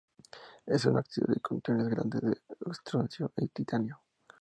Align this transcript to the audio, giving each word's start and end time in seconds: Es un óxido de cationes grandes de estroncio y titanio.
Es 0.65 0.83
un 0.85 0.97
óxido 0.97 1.31
de 1.31 1.39
cationes 1.39 1.87
grandes 1.87 2.21
de 2.21 2.35
estroncio 2.71 3.31
y 3.37 3.49
titanio. 3.49 4.01